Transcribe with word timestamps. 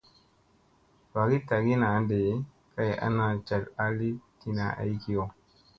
Vaagi 1.13 1.37
tagi 1.47 1.73
naa 1.81 1.99
ɗee 2.09 2.31
kay 2.73 2.91
ana 3.05 3.23
caɗ 3.47 3.63
a 3.83 3.85
li 3.97 4.09
tina 4.39 4.65
ay 4.81 4.91
kiyo. 5.01 5.23